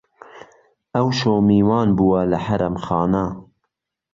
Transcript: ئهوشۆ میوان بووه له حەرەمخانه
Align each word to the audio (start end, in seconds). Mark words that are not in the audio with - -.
ئهوشۆ 0.93 1.33
میوان 1.47 1.87
بووه 1.97 2.21
له 2.31 2.37
حەرەمخانه 2.45 3.25